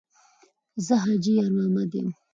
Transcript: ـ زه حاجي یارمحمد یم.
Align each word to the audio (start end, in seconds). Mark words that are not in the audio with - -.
ـ 0.43 0.85
زه 0.85 0.95
حاجي 1.03 1.31
یارمحمد 1.37 1.91
یم. 1.99 2.07